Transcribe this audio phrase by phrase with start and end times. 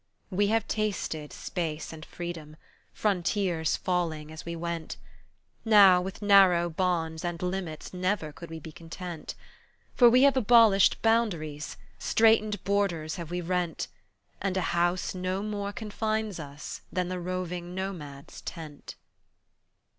[0.31, 2.57] We have tasted space and freedom,
[2.91, 4.97] frontiers falling as we went,
[5.63, 9.35] Now with narrow bonds and limits never could we be content,
[9.93, 13.89] For we have abolished boundaries, straitened borders have we rent,
[14.41, 18.95] And a house no more confines us than the roving nomad's tent.